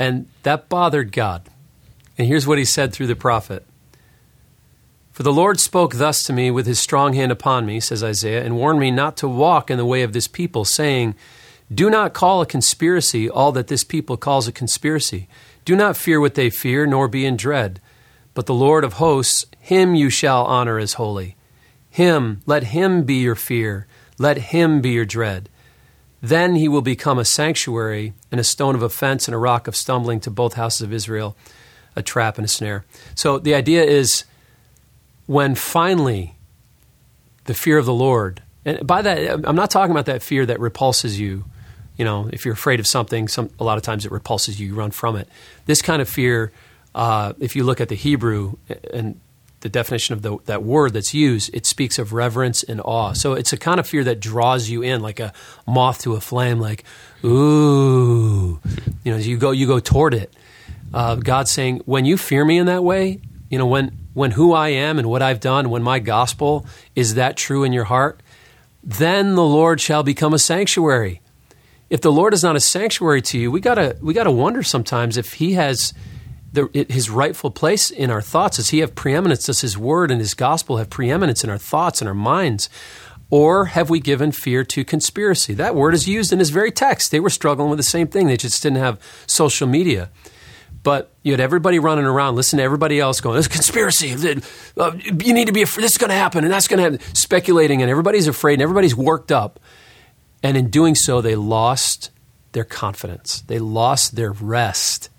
And 0.00 0.28
that 0.44 0.70
bothered 0.70 1.12
God. 1.12 1.42
And 2.16 2.26
here's 2.26 2.46
what 2.46 2.56
he 2.56 2.64
said 2.64 2.92
through 2.92 3.06
the 3.06 3.14
prophet 3.14 3.66
For 5.12 5.22
the 5.22 5.32
Lord 5.32 5.60
spoke 5.60 5.96
thus 5.96 6.24
to 6.24 6.32
me 6.32 6.50
with 6.50 6.66
his 6.66 6.78
strong 6.78 7.12
hand 7.12 7.30
upon 7.30 7.66
me, 7.66 7.80
says 7.80 8.02
Isaiah, 8.02 8.42
and 8.42 8.56
warned 8.56 8.80
me 8.80 8.90
not 8.90 9.18
to 9.18 9.28
walk 9.28 9.70
in 9.70 9.76
the 9.76 9.84
way 9.84 10.02
of 10.02 10.14
this 10.14 10.26
people, 10.26 10.64
saying, 10.64 11.14
Do 11.72 11.90
not 11.90 12.14
call 12.14 12.40
a 12.40 12.46
conspiracy 12.46 13.28
all 13.28 13.52
that 13.52 13.66
this 13.66 13.84
people 13.84 14.16
calls 14.16 14.48
a 14.48 14.52
conspiracy. 14.52 15.28
Do 15.66 15.76
not 15.76 15.98
fear 15.98 16.18
what 16.18 16.34
they 16.34 16.48
fear, 16.48 16.86
nor 16.86 17.06
be 17.06 17.26
in 17.26 17.36
dread. 17.36 17.78
But 18.32 18.46
the 18.46 18.54
Lord 18.54 18.84
of 18.84 18.94
hosts, 18.94 19.44
him 19.58 19.94
you 19.94 20.08
shall 20.08 20.46
honor 20.46 20.78
as 20.78 20.94
holy. 20.94 21.36
Him, 21.90 22.40
let 22.46 22.64
him 22.64 23.02
be 23.02 23.16
your 23.16 23.34
fear, 23.34 23.86
let 24.16 24.38
him 24.38 24.80
be 24.80 24.92
your 24.92 25.04
dread. 25.04 25.50
Then 26.22 26.54
he 26.54 26.68
will 26.68 26.82
become 26.82 27.18
a 27.18 27.24
sanctuary 27.24 28.12
and 28.30 28.40
a 28.40 28.44
stone 28.44 28.74
of 28.74 28.82
offense 28.82 29.26
and 29.26 29.34
a 29.34 29.38
rock 29.38 29.66
of 29.66 29.74
stumbling 29.74 30.20
to 30.20 30.30
both 30.30 30.54
houses 30.54 30.82
of 30.82 30.92
Israel, 30.92 31.36
a 31.96 32.02
trap 32.02 32.36
and 32.36 32.44
a 32.44 32.48
snare. 32.48 32.84
So 33.14 33.38
the 33.38 33.54
idea 33.54 33.82
is 33.84 34.24
when 35.26 35.54
finally 35.54 36.36
the 37.44 37.54
fear 37.54 37.78
of 37.78 37.86
the 37.86 37.94
Lord, 37.94 38.42
and 38.64 38.86
by 38.86 39.00
that, 39.02 39.46
I'm 39.46 39.56
not 39.56 39.70
talking 39.70 39.90
about 39.90 40.06
that 40.06 40.22
fear 40.22 40.44
that 40.44 40.60
repulses 40.60 41.18
you. 41.18 41.44
You 41.96 42.04
know, 42.04 42.28
if 42.32 42.44
you're 42.44 42.54
afraid 42.54 42.80
of 42.80 42.86
something, 42.86 43.28
some, 43.28 43.50
a 43.58 43.64
lot 43.64 43.76
of 43.76 43.82
times 43.82 44.06
it 44.06 44.12
repulses 44.12 44.60
you, 44.60 44.68
you 44.68 44.74
run 44.74 44.90
from 44.90 45.16
it. 45.16 45.28
This 45.66 45.82
kind 45.82 46.00
of 46.00 46.08
fear, 46.08 46.52
uh, 46.94 47.32
if 47.38 47.56
you 47.56 47.64
look 47.64 47.80
at 47.80 47.88
the 47.88 47.94
Hebrew 47.94 48.56
and 48.92 49.20
the 49.60 49.68
definition 49.68 50.14
of 50.14 50.22
the, 50.22 50.38
that 50.46 50.62
word 50.62 50.92
that's 50.94 51.12
used, 51.12 51.54
it 51.54 51.66
speaks 51.66 51.98
of 51.98 52.12
reverence 52.12 52.62
and 52.62 52.80
awe. 52.80 53.12
So 53.12 53.34
it's 53.34 53.52
a 53.52 53.56
kind 53.56 53.78
of 53.78 53.86
fear 53.86 54.04
that 54.04 54.20
draws 54.20 54.68
you 54.68 54.82
in, 54.82 55.00
like 55.00 55.20
a 55.20 55.32
moth 55.66 56.02
to 56.02 56.14
a 56.14 56.20
flame. 56.20 56.60
Like, 56.60 56.84
ooh, 57.24 58.60
you 59.04 59.12
know, 59.12 59.16
you 59.16 59.36
go, 59.36 59.50
you 59.50 59.66
go 59.66 59.80
toward 59.80 60.14
it. 60.14 60.34
Uh, 60.92 61.16
God's 61.16 61.50
saying, 61.50 61.82
when 61.84 62.04
you 62.04 62.16
fear 62.16 62.44
me 62.44 62.58
in 62.58 62.66
that 62.66 62.82
way, 62.82 63.20
you 63.48 63.58
know, 63.58 63.66
when 63.66 63.98
when 64.14 64.32
who 64.32 64.52
I 64.52 64.68
am 64.70 64.98
and 64.98 65.08
what 65.08 65.22
I've 65.22 65.40
done, 65.40 65.70
when 65.70 65.82
my 65.82 65.98
gospel 65.98 66.66
is 66.96 67.14
that 67.14 67.36
true 67.36 67.64
in 67.64 67.72
your 67.72 67.84
heart, 67.84 68.20
then 68.82 69.34
the 69.34 69.44
Lord 69.44 69.80
shall 69.80 70.02
become 70.02 70.34
a 70.34 70.38
sanctuary. 70.38 71.20
If 71.90 72.00
the 72.00 72.12
Lord 72.12 72.34
is 72.34 72.42
not 72.42 72.56
a 72.56 72.60
sanctuary 72.60 73.22
to 73.22 73.38
you, 73.38 73.50
we 73.50 73.60
gotta 73.60 73.96
we 74.00 74.14
gotta 74.14 74.30
wonder 74.30 74.62
sometimes 74.62 75.16
if 75.16 75.34
He 75.34 75.52
has 75.54 75.92
the, 76.52 76.86
his 76.88 77.10
rightful 77.10 77.50
place 77.50 77.90
in 77.90 78.10
our 78.10 78.22
thoughts? 78.22 78.56
Does 78.56 78.70
he 78.70 78.78
have 78.78 78.94
preeminence? 78.94 79.46
Does 79.46 79.60
his 79.60 79.78
word 79.78 80.10
and 80.10 80.20
his 80.20 80.34
gospel 80.34 80.78
have 80.78 80.90
preeminence 80.90 81.44
in 81.44 81.50
our 81.50 81.58
thoughts 81.58 82.00
and 82.00 82.08
our 82.08 82.14
minds? 82.14 82.68
Or 83.30 83.66
have 83.66 83.90
we 83.90 84.00
given 84.00 84.32
fear 84.32 84.64
to 84.64 84.84
conspiracy? 84.84 85.54
That 85.54 85.76
word 85.76 85.94
is 85.94 86.08
used 86.08 86.32
in 86.32 86.40
his 86.40 86.50
very 86.50 86.72
text. 86.72 87.12
They 87.12 87.20
were 87.20 87.30
struggling 87.30 87.70
with 87.70 87.78
the 87.78 87.84
same 87.84 88.08
thing. 88.08 88.26
They 88.26 88.36
just 88.36 88.60
didn't 88.60 88.78
have 88.78 88.98
social 89.26 89.68
media. 89.68 90.10
But 90.82 91.12
you 91.22 91.32
had 91.32 91.40
everybody 91.40 91.78
running 91.78 92.06
around, 92.06 92.36
listen 92.36 92.56
to 92.56 92.62
everybody 92.62 92.98
else 92.98 93.20
going, 93.20 93.36
"This 93.36 93.48
conspiracy. 93.48 94.16
Uh, 94.76 94.92
you 95.04 95.34
need 95.34 95.46
to 95.46 95.52
be. 95.52 95.62
Afraid. 95.62 95.84
This 95.84 95.92
is 95.92 95.98
going 95.98 96.08
to 96.08 96.16
happen, 96.16 96.42
and 96.42 96.52
that's 96.52 96.68
going 96.68 96.78
to 96.78 96.84
happen." 96.84 97.14
Speculating, 97.14 97.82
and 97.82 97.90
everybody's 97.90 98.26
afraid, 98.26 98.54
and 98.54 98.62
everybody's 98.62 98.96
worked 98.96 99.30
up. 99.30 99.60
And 100.42 100.56
in 100.56 100.70
doing 100.70 100.94
so, 100.94 101.20
they 101.20 101.36
lost 101.36 102.10
their 102.52 102.64
confidence. 102.64 103.42
They 103.46 103.58
lost 103.58 104.16
their 104.16 104.32
rest 104.32 105.09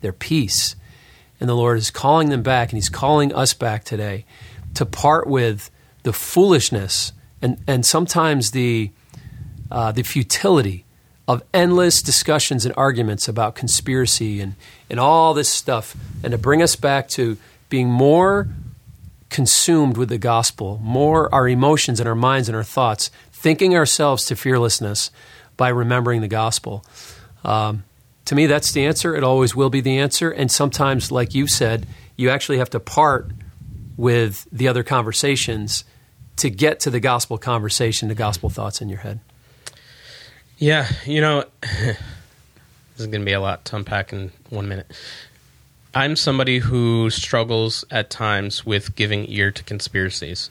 their 0.00 0.12
peace. 0.12 0.76
And 1.40 1.48
the 1.48 1.54
Lord 1.54 1.78
is 1.78 1.90
calling 1.90 2.30
them 2.30 2.42
back, 2.42 2.70
and 2.70 2.76
He's 2.76 2.88
calling 2.88 3.32
us 3.34 3.54
back 3.54 3.84
today 3.84 4.24
to 4.74 4.84
part 4.84 5.26
with 5.26 5.70
the 6.02 6.12
foolishness 6.12 7.12
and, 7.40 7.58
and 7.66 7.86
sometimes 7.86 8.50
the, 8.50 8.90
uh, 9.70 9.92
the 9.92 10.02
futility 10.02 10.84
of 11.26 11.42
endless 11.52 12.02
discussions 12.02 12.64
and 12.64 12.74
arguments 12.76 13.28
about 13.28 13.54
conspiracy 13.54 14.40
and, 14.40 14.54
and 14.88 14.98
all 14.98 15.34
this 15.34 15.48
stuff, 15.48 15.94
and 16.22 16.32
to 16.32 16.38
bring 16.38 16.62
us 16.62 16.74
back 16.74 17.08
to 17.08 17.36
being 17.68 17.88
more 17.88 18.48
consumed 19.28 19.96
with 19.98 20.08
the 20.08 20.18
gospel, 20.18 20.80
more 20.82 21.32
our 21.34 21.46
emotions 21.46 22.00
and 22.00 22.08
our 22.08 22.14
minds 22.14 22.48
and 22.48 22.56
our 22.56 22.64
thoughts, 22.64 23.10
thinking 23.30 23.76
ourselves 23.76 24.24
to 24.24 24.34
fearlessness 24.34 25.10
by 25.56 25.68
remembering 25.68 26.22
the 26.22 26.28
gospel. 26.28 26.84
Um, 27.44 27.84
to 28.28 28.34
me, 28.34 28.44
that's 28.44 28.72
the 28.72 28.84
answer. 28.84 29.16
It 29.16 29.24
always 29.24 29.56
will 29.56 29.70
be 29.70 29.80
the 29.80 29.96
answer. 29.96 30.30
And 30.30 30.52
sometimes, 30.52 31.10
like 31.10 31.34
you 31.34 31.46
said, 31.46 31.86
you 32.14 32.28
actually 32.28 32.58
have 32.58 32.68
to 32.70 32.78
part 32.78 33.30
with 33.96 34.46
the 34.52 34.68
other 34.68 34.82
conversations 34.82 35.82
to 36.36 36.50
get 36.50 36.78
to 36.80 36.90
the 36.90 37.00
gospel 37.00 37.38
conversation, 37.38 38.08
the 38.08 38.14
gospel 38.14 38.50
thoughts 38.50 38.82
in 38.82 38.90
your 38.90 38.98
head. 38.98 39.20
Yeah, 40.58 40.86
you 41.06 41.22
know, 41.22 41.46
this 41.62 41.96
is 42.98 43.06
going 43.06 43.22
to 43.22 43.24
be 43.24 43.32
a 43.32 43.40
lot 43.40 43.64
to 43.64 43.76
unpack 43.76 44.12
in 44.12 44.30
one 44.50 44.68
minute. 44.68 44.92
I'm 45.94 46.14
somebody 46.14 46.58
who 46.58 47.08
struggles 47.08 47.86
at 47.90 48.10
times 48.10 48.66
with 48.66 48.94
giving 48.94 49.24
ear 49.30 49.50
to 49.52 49.64
conspiracies. 49.64 50.50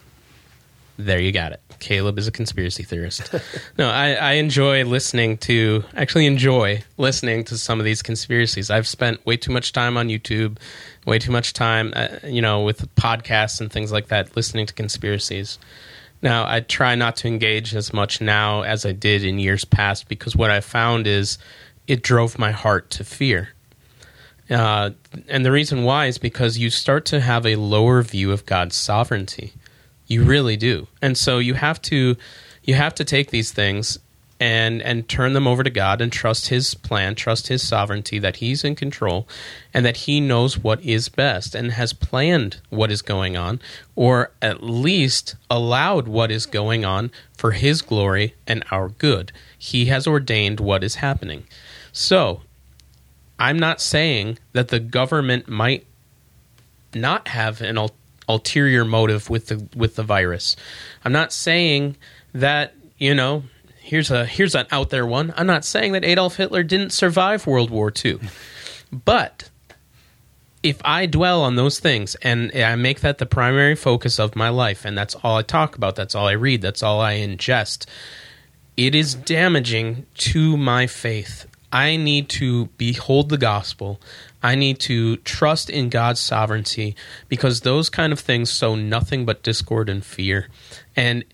There 0.97 1.19
you 1.19 1.31
got 1.31 1.51
it. 1.51 1.61
Caleb 1.79 2.17
is 2.17 2.27
a 2.27 2.31
conspiracy 2.31 2.83
theorist. 2.83 3.33
no, 3.77 3.87
I, 3.87 4.13
I 4.13 4.31
enjoy 4.33 4.83
listening 4.83 5.37
to, 5.39 5.83
actually 5.95 6.25
enjoy 6.25 6.83
listening 6.97 7.43
to 7.45 7.57
some 7.57 7.79
of 7.79 7.85
these 7.85 8.01
conspiracies. 8.01 8.71
I've 8.71 8.87
spent 8.87 9.23
way 9.25 9.37
too 9.37 9.51
much 9.51 9.73
time 9.73 9.95
on 9.95 10.07
YouTube, 10.07 10.57
way 11.05 11.19
too 11.19 11.31
much 11.31 11.53
time, 11.53 11.93
uh, 11.95 12.07
you 12.23 12.41
know, 12.41 12.63
with 12.63 12.93
podcasts 12.95 13.61
and 13.61 13.71
things 13.71 13.91
like 13.91 14.07
that, 14.07 14.35
listening 14.35 14.65
to 14.65 14.73
conspiracies. 14.73 15.59
Now, 16.23 16.47
I 16.47 16.61
try 16.61 16.95
not 16.95 17.15
to 17.17 17.27
engage 17.27 17.75
as 17.75 17.93
much 17.93 18.19
now 18.21 18.63
as 18.63 18.85
I 18.85 18.91
did 18.91 19.23
in 19.23 19.37
years 19.37 19.65
past 19.65 20.07
because 20.07 20.35
what 20.35 20.49
I 20.49 20.61
found 20.61 21.05
is 21.05 21.37
it 21.87 22.01
drove 22.01 22.39
my 22.39 22.51
heart 22.51 22.89
to 22.91 23.03
fear. 23.03 23.49
Uh, 24.49 24.91
and 25.27 25.45
the 25.45 25.51
reason 25.51 25.83
why 25.83 26.07
is 26.07 26.17
because 26.17 26.57
you 26.57 26.69
start 26.69 27.05
to 27.05 27.19
have 27.19 27.45
a 27.45 27.55
lower 27.55 28.01
view 28.01 28.31
of 28.31 28.45
God's 28.45 28.75
sovereignty. 28.75 29.53
You 30.07 30.23
really 30.23 30.57
do. 30.57 30.87
And 31.01 31.17
so 31.17 31.39
you 31.39 31.53
have 31.53 31.81
to 31.83 32.15
you 32.63 32.73
have 32.73 32.95
to 32.95 33.05
take 33.05 33.31
these 33.31 33.51
things 33.51 33.99
and 34.39 34.81
and 34.81 35.07
turn 35.09 35.33
them 35.33 35.47
over 35.47 35.63
to 35.63 35.69
God 35.69 35.99
and 36.01 36.11
trust 36.11 36.49
his 36.49 36.73
plan, 36.73 37.15
trust 37.15 37.47
his 37.47 37.67
sovereignty 37.67 38.19
that 38.19 38.37
he's 38.37 38.63
in 38.63 38.75
control 38.75 39.27
and 39.73 39.85
that 39.85 39.97
he 39.97 40.19
knows 40.21 40.57
what 40.57 40.81
is 40.81 41.09
best 41.09 41.55
and 41.55 41.71
has 41.71 41.93
planned 41.93 42.61
what 42.69 42.91
is 42.91 43.01
going 43.01 43.35
on 43.35 43.59
or 43.95 44.31
at 44.41 44.63
least 44.63 45.35
allowed 45.49 46.07
what 46.07 46.31
is 46.31 46.45
going 46.45 46.85
on 46.85 47.11
for 47.35 47.51
his 47.51 47.81
glory 47.81 48.35
and 48.45 48.63
our 48.71 48.89
good. 48.89 49.31
He 49.57 49.85
has 49.85 50.07
ordained 50.07 50.59
what 50.59 50.83
is 50.83 50.95
happening. 50.95 51.45
So, 51.91 52.41
I'm 53.39 53.57
not 53.59 53.81
saying 53.81 54.39
that 54.53 54.69
the 54.69 54.79
government 54.79 55.47
might 55.47 55.85
not 56.93 57.27
have 57.29 57.61
an 57.61 57.77
alternative 57.77 58.06
ulterior 58.27 58.85
motive 58.85 59.29
with 59.29 59.47
the 59.47 59.67
with 59.75 59.95
the 59.95 60.03
virus. 60.03 60.55
I'm 61.03 61.11
not 61.11 61.31
saying 61.33 61.97
that 62.33 62.73
you 62.97 63.15
know 63.15 63.43
here's 63.79 64.11
a 64.11 64.25
here's 64.25 64.55
an 64.55 64.67
out 64.71 64.89
there 64.89 65.05
one. 65.05 65.33
I'm 65.37 65.47
not 65.47 65.65
saying 65.65 65.93
that 65.93 66.03
Adolf 66.03 66.35
Hitler 66.37 66.63
didn't 66.63 66.91
survive 66.91 67.47
World 67.47 67.69
War 67.69 67.91
II, 68.03 68.19
but 68.91 69.49
if 70.63 70.81
I 70.83 71.05
dwell 71.05 71.43
on 71.43 71.55
those 71.55 71.79
things 71.79 72.15
and 72.15 72.51
I 72.53 72.75
make 72.75 73.01
that 73.01 73.19
the 73.19 73.25
primary 73.25 73.75
focus 73.75 74.19
of 74.19 74.35
my 74.35 74.49
life, 74.49 74.85
and 74.85 74.97
that's 74.97 75.15
all 75.15 75.37
I 75.37 75.41
talk 75.43 75.75
about, 75.75 75.95
that's 75.95 76.15
all 76.15 76.27
I 76.27 76.33
read, 76.33 76.61
that's 76.61 76.83
all 76.83 76.99
I 76.99 77.15
ingest, 77.15 77.85
it 78.75 78.93
is 78.93 79.13
damaging 79.15 80.05
to 80.15 80.57
my 80.57 80.87
faith. 80.87 81.47
I 81.71 81.97
need 81.97 82.29
to 82.29 82.67
behold 82.77 83.29
the 83.29 83.37
gospel. 83.37 83.99
I 84.41 84.55
need 84.55 84.79
to 84.81 85.17
trust 85.17 85.69
in 85.69 85.89
God's 85.89 86.19
sovereignty 86.19 86.95
because 87.27 87.61
those 87.61 87.89
kind 87.89 88.13
of 88.13 88.19
things 88.19 88.49
sow 88.49 88.75
nothing 88.75 89.25
but 89.25 89.43
discord 89.43 89.89
and 89.89 90.03
fear. 90.03 90.47
And 90.95 91.25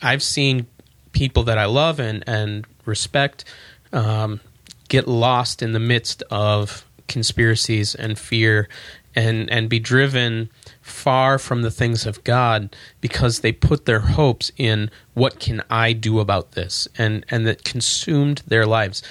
I've 0.00 0.22
seen 0.22 0.66
people 1.12 1.42
that 1.44 1.58
I 1.58 1.64
love 1.64 1.98
and, 1.98 2.22
and 2.26 2.66
respect 2.84 3.44
um, 3.92 4.40
get 4.88 5.08
lost 5.08 5.62
in 5.62 5.72
the 5.72 5.80
midst 5.80 6.22
of 6.30 6.84
conspiracies 7.08 7.94
and 7.94 8.18
fear 8.18 8.68
and, 9.14 9.50
and 9.50 9.68
be 9.68 9.80
driven 9.80 10.50
far 10.80 11.38
from 11.38 11.62
the 11.62 11.70
things 11.70 12.06
of 12.06 12.22
God 12.22 12.74
because 13.00 13.40
they 13.40 13.50
put 13.52 13.84
their 13.84 14.00
hopes 14.00 14.52
in 14.56 14.90
what 15.14 15.40
can 15.40 15.62
I 15.68 15.92
do 15.92 16.20
about 16.20 16.52
this 16.52 16.86
and, 16.96 17.26
and 17.28 17.46
that 17.46 17.64
consumed 17.64 18.42
their 18.46 18.66
lives. 18.66 19.02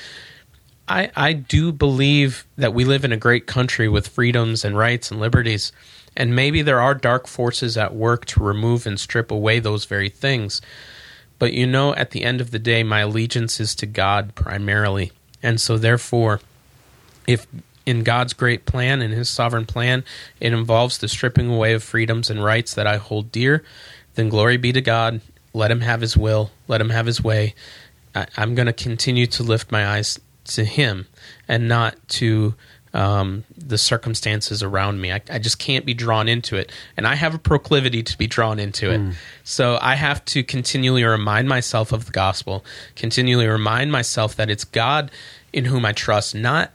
I, 0.90 1.12
I 1.16 1.34
do 1.34 1.72
believe 1.72 2.46
that 2.58 2.74
we 2.74 2.84
live 2.84 3.06
in 3.06 3.12
a 3.12 3.18
great 3.18 3.46
country 3.46 3.88
with 3.88 4.08
freedoms 4.08 4.66
and 4.66 4.76
rights 4.76 5.12
and 5.12 5.20
liberties, 5.20 5.72
and 6.18 6.36
maybe 6.36 6.64
there 6.64 6.82
are 6.82 6.96
dark 6.96 7.28
forces 7.28 7.78
at 7.78 7.94
work 7.94 8.26
to 8.26 8.44
remove 8.44 8.88
and 8.88 9.00
strip 9.00 9.30
away 9.30 9.60
those 9.60 9.86
very 9.86 10.10
things. 10.10 10.62
But 11.38 11.54
you 11.54 11.68
know, 11.68 11.94
at 11.94 12.10
the 12.12 12.24
end 12.24 12.42
of 12.42 12.50
the 12.50 12.60
day, 12.60 12.82
my 12.84 13.02
allegiance 13.02 13.60
is 13.60 13.76
to 13.76 13.86
God 13.86 14.34
primarily. 14.34 15.12
And 15.44 15.62
so, 15.62 15.78
therefore, 15.78 16.42
if 17.28 17.46
in 17.86 18.04
God's 18.04 18.34
great 18.34 18.66
plan, 18.66 19.02
in 19.02 19.12
His 19.12 19.30
sovereign 19.30 19.66
plan, 19.68 20.04
it 20.40 20.54
involves 20.54 20.98
the 20.98 21.08
stripping 21.08 21.50
away 21.50 21.74
of 21.74 21.84
freedoms 21.84 22.32
and 22.32 22.44
rights 22.44 22.74
that 22.74 22.88
I 22.88 22.98
hold 22.98 23.32
dear, 23.32 23.64
then 24.16 24.28
glory 24.28 24.58
be 24.58 24.74
to 24.74 24.82
God. 24.82 25.22
Let 25.54 25.72
Him 25.72 25.82
have 25.82 26.02
His 26.02 26.18
will, 26.18 26.52
let 26.68 26.82
Him 26.82 26.90
have 26.90 27.06
His 27.06 27.24
way. 27.24 27.54
I, 28.16 28.28
am 28.38 28.56
going 28.56 28.66
to 28.66 28.74
continue 28.74 29.28
to 29.28 29.44
lift 29.44 29.72
my 29.72 29.88
eyes 29.88 30.20
to 30.56 30.64
Him 30.64 31.08
and 31.48 31.68
not 31.68 31.96
to 32.10 32.56
um, 32.94 33.44
the 33.56 33.78
circumstances 33.78 34.64
around 34.64 35.00
me. 35.00 35.12
I, 35.12 35.22
I, 35.30 35.38
just 35.38 35.60
can't 35.60 35.86
be 35.86 35.94
drawn 35.94 36.28
into 36.28 36.56
it. 36.56 36.72
And 36.98 37.06
I 37.06 37.16
have 37.16 37.36
a 37.36 37.38
proclivity 37.38 38.02
to 38.02 38.18
be 38.18 38.26
drawn 38.26 38.60
into 38.60 38.92
it. 38.92 39.00
Mm. 39.00 39.14
So 39.44 39.78
I 39.80 39.94
have 39.94 40.26
to 40.26 40.44
continually 40.44 41.04
remind 41.04 41.48
myself 41.48 41.92
of 41.92 42.06
the 42.06 42.12
gospel, 42.12 42.66
continually 42.96 43.48
remind 43.48 43.92
myself 43.92 44.36
that 44.38 44.50
it's 44.50 44.64
God 44.64 45.12
in 45.54 45.66
whom 45.66 45.86
I 45.86 45.94
trust, 45.94 46.34
not 46.34 46.72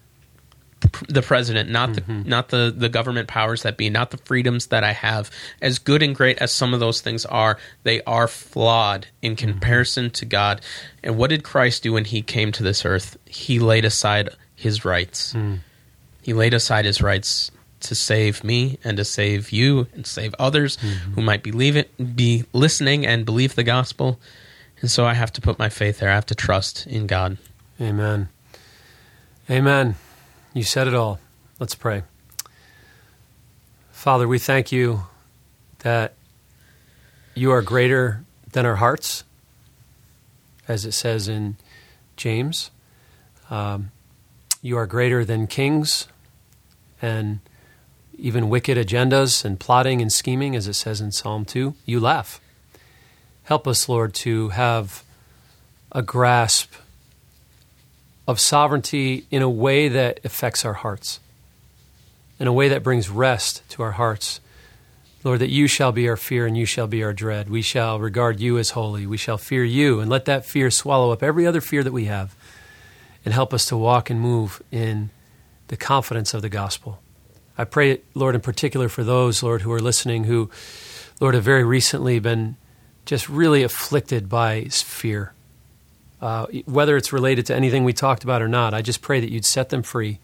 the 1.08 1.22
president, 1.22 1.70
not 1.70 1.90
mm-hmm. 1.90 2.22
the 2.22 2.28
not 2.28 2.48
the 2.48 2.74
the 2.76 2.88
government 2.88 3.28
powers 3.28 3.62
that 3.62 3.76
be, 3.76 3.90
not 3.90 4.10
the 4.10 4.18
freedoms 4.18 4.66
that 4.66 4.84
I 4.84 4.92
have. 4.92 5.30
As 5.60 5.78
good 5.78 6.02
and 6.02 6.14
great 6.14 6.38
as 6.38 6.52
some 6.52 6.74
of 6.74 6.80
those 6.80 7.00
things 7.00 7.24
are, 7.26 7.58
they 7.82 8.02
are 8.02 8.28
flawed 8.28 9.06
in 9.22 9.36
mm-hmm. 9.36 9.50
comparison 9.50 10.06
mm-hmm. 10.06 10.12
to 10.12 10.24
God. 10.24 10.60
And 11.02 11.16
what 11.16 11.30
did 11.30 11.44
Christ 11.44 11.82
do 11.82 11.92
when 11.92 12.04
he 12.04 12.22
came 12.22 12.52
to 12.52 12.62
this 12.62 12.84
earth? 12.84 13.16
He 13.26 13.58
laid 13.58 13.84
aside 13.84 14.30
his 14.54 14.84
rights. 14.84 15.34
Mm. 15.34 15.60
He 16.22 16.32
laid 16.32 16.54
aside 16.54 16.84
his 16.84 17.02
rights 17.02 17.50
to 17.80 17.94
save 17.94 18.42
me 18.42 18.78
and 18.82 18.96
to 18.96 19.04
save 19.04 19.50
you 19.50 19.86
and 19.92 20.06
save 20.06 20.34
others 20.38 20.78
mm-hmm. 20.78 21.12
who 21.12 21.22
might 21.22 21.42
believe 21.42 21.76
it, 21.76 22.16
be 22.16 22.44
listening 22.52 23.06
and 23.06 23.26
believe 23.26 23.54
the 23.54 23.62
gospel. 23.62 24.18
And 24.80 24.90
so 24.90 25.04
I 25.04 25.14
have 25.14 25.32
to 25.34 25.40
put 25.40 25.58
my 25.58 25.68
faith 25.68 25.98
there. 25.98 26.10
I 26.10 26.14
have 26.14 26.26
to 26.26 26.34
trust 26.34 26.86
in 26.86 27.06
God. 27.06 27.36
Amen. 27.80 28.28
Amen. 29.50 29.96
You 30.54 30.62
said 30.62 30.87
it 30.87 30.94
all. 30.94 31.18
Let's 31.58 31.75
pray. 31.75 32.04
Father, 33.90 34.28
we 34.28 34.38
thank 34.38 34.70
you 34.70 35.02
that 35.80 36.14
you 37.34 37.50
are 37.50 37.61
greater 37.61 38.25
than 38.52 38.64
our 38.64 38.76
hearts, 38.76 39.25
as 40.68 40.84
it 40.84 40.92
says 40.92 41.26
in 41.26 41.56
James. 42.16 42.70
Um, 43.50 43.90
you 44.62 44.76
are 44.76 44.87
greater 44.87 45.25
than 45.25 45.49
kings 45.49 46.06
and 47.02 47.40
even 48.16 48.49
wicked 48.49 48.78
agendas 48.78 49.44
and 49.44 49.58
plotting 49.58 50.00
and 50.00 50.12
scheming, 50.12 50.54
as 50.54 50.68
it 50.68 50.75
says 50.75 51.00
in 51.00 51.11
Psalm 51.11 51.44
2, 51.44 51.75
you 51.84 51.99
laugh. 51.99 52.40
Help 53.42 53.66
us, 53.66 53.88
Lord, 53.88 54.14
to 54.14 54.50
have 54.50 55.02
a 55.90 56.00
grasp 56.00 56.75
of 58.26 58.40
sovereignty 58.40 59.26
in 59.31 59.43
a 59.43 59.49
way 59.49 59.88
that 59.88 60.21
affects 60.25 60.64
our 60.64 60.73
hearts, 60.73 61.21
in 62.38 62.47
a 62.47 62.52
way 62.52 62.69
that 62.69 62.83
brings 62.83 63.09
rest 63.09 63.62
to 63.71 63.83
our 63.83 63.93
hearts. 63.93 64.40
Lord, 65.23 65.40
that 65.40 65.50
you 65.50 65.66
shall 65.66 65.90
be 65.90 66.09
our 66.09 66.16
fear 66.16 66.47
and 66.47 66.57
you 66.57 66.66
shall 66.66 66.87
be 66.87 67.02
our 67.02 67.14
dread. 67.14 67.49
We 67.49 67.62
shall 67.62 67.99
regard 67.99 68.40
you 68.40 68.59
as 68.59 68.71
holy. 68.71 69.07
We 69.07 69.16
shall 69.16 69.38
fear 69.38 69.64
you 69.64 70.00
and 70.00 70.11
let 70.11 70.26
that 70.26 70.45
fear 70.45 70.71
swallow 70.71 71.12
up 71.12 71.23
every 71.23 71.47
other 71.47 71.62
fear 71.62 71.83
that 71.83 71.93
we 71.93 72.04
have 72.04 72.35
and 73.25 73.33
help 73.33 73.54
us 73.54 73.64
to 73.66 73.76
walk 73.76 74.11
and 74.11 74.21
move 74.21 74.62
in 74.71 75.11
the 75.69 75.76
confidence 75.76 76.35
of 76.35 76.43
the 76.43 76.49
gospel. 76.50 77.00
I 77.57 77.64
pray, 77.64 78.00
Lord, 78.14 78.35
in 78.35 78.40
particular 78.40 78.88
for 78.88 79.04
those, 79.04 79.43
Lord, 79.43 79.62
who 79.62 79.73
are 79.73 79.81
listening 79.81 80.25
who, 80.25 80.50
Lord, 81.21 81.35
have 81.35 81.45
very 81.45 81.64
recently 81.64 82.19
been 82.19 82.57
just 83.07 83.28
really 83.28 83.62
afflicted 83.62 84.28
by 84.28 84.64
fear. 84.64 85.33
Uh, 86.21 86.47
whether 86.64 86.97
it's 86.97 87.12
related 87.12 87.47
to 87.47 87.54
anything 87.54 87.85
we 87.85 87.92
talked 87.92 88.25
about 88.25 88.40
or 88.40 88.49
not, 88.49 88.73
I 88.73 88.83
just 88.83 89.02
pray 89.02 89.21
that 89.21 89.30
you'd 89.30 89.44
set 89.44 89.68
them 89.68 89.83
free 89.83 90.21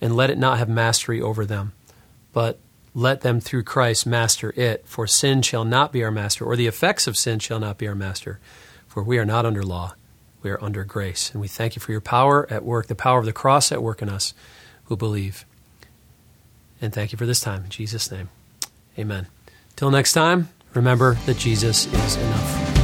and 0.00 0.16
let 0.16 0.30
it 0.30 0.38
not 0.38 0.58
have 0.58 0.68
mastery 0.68 1.20
over 1.20 1.44
them, 1.44 1.72
but 2.32 2.58
let 2.94 3.20
them 3.20 3.40
through 3.40 3.62
Christ 3.62 4.06
master 4.06 4.52
it. 4.56 4.86
For 4.86 5.06
sin 5.06 5.42
shall 5.42 5.64
not 5.64 5.92
be 5.92 6.02
our 6.02 6.10
master, 6.10 6.44
or 6.44 6.56
the 6.56 6.66
effects 6.66 7.06
of 7.06 7.16
sin 7.16 7.38
shall 7.38 7.60
not 7.60 7.78
be 7.78 7.86
our 7.86 7.94
master, 7.94 8.40
for 8.86 9.02
we 9.02 9.18
are 9.18 9.24
not 9.24 9.46
under 9.46 9.62
law, 9.62 9.94
we 10.42 10.50
are 10.50 10.62
under 10.62 10.84
grace. 10.84 11.30
And 11.30 11.40
we 11.40 11.48
thank 11.48 11.76
you 11.76 11.80
for 11.80 11.92
your 11.92 12.00
power 12.00 12.46
at 12.50 12.64
work, 12.64 12.86
the 12.86 12.94
power 12.94 13.18
of 13.18 13.26
the 13.26 13.32
cross 13.32 13.70
at 13.70 13.82
work 13.82 14.02
in 14.02 14.08
us 14.08 14.34
who 14.84 14.96
believe. 14.96 15.44
And 16.80 16.92
thank 16.92 17.12
you 17.12 17.18
for 17.18 17.26
this 17.26 17.40
time. 17.40 17.64
In 17.64 17.70
Jesus' 17.70 18.10
name, 18.10 18.30
amen. 18.98 19.26
Till 19.76 19.90
next 19.90 20.12
time, 20.12 20.48
remember 20.74 21.14
that 21.26 21.38
Jesus 21.38 21.86
is 21.86 22.16
enough. 22.16 22.74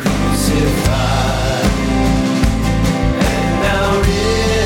Crucified 0.00 1.31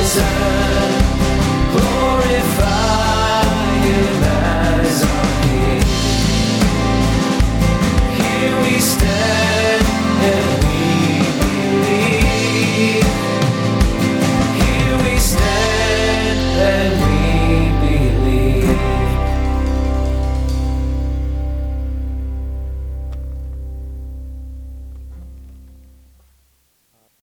desire 0.06 0.85